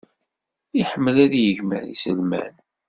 [0.79, 2.55] Iḥemmel ad yegmer iselman.